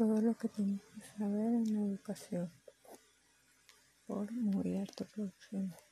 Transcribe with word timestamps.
todo 0.00 0.18
lo 0.22 0.34
que 0.34 0.48
tienes 0.48 0.80
que 0.80 1.02
saber 1.18 1.52
en 1.52 1.74
la 1.74 1.80
educación 1.82 2.50
por 4.06 4.32
Muy 4.32 4.78
Alto 4.78 5.04
Producciones. 5.04 5.89